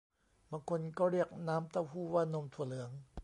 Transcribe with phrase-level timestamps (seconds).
[0.51, 2.91] บางคนก็เรียกน้ำเต้าหู้ว่านมถั่วเหลือง